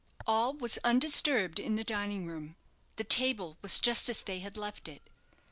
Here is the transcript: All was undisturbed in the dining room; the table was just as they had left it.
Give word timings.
All 0.25 0.53
was 0.55 0.79
undisturbed 0.83 1.59
in 1.59 1.75
the 1.75 1.83
dining 1.83 2.25
room; 2.25 2.55
the 2.95 3.03
table 3.03 3.59
was 3.61 3.79
just 3.79 4.09
as 4.09 4.23
they 4.23 4.39
had 4.39 4.57
left 4.57 4.87
it. 4.87 5.03